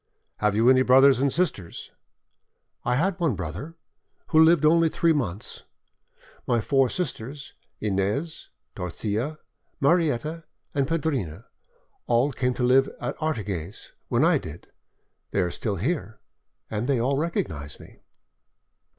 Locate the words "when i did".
14.07-14.71